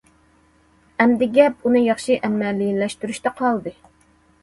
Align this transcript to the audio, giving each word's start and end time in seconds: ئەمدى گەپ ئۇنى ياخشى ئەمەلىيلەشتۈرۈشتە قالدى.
ئەمدى 1.03 1.27
گەپ 1.37 1.69
ئۇنى 1.69 1.83
ياخشى 1.89 2.19
ئەمەلىيلەشتۈرۈشتە 2.25 3.37
قالدى. 3.41 3.79